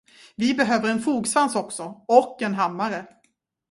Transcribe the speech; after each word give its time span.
Vi 0.35 0.53
behöver 0.53 0.89
en 0.89 1.01
fogsvans 1.01 1.55
också, 1.55 2.03
och 2.07 2.41
en 2.41 2.53
hammare. 2.53 3.07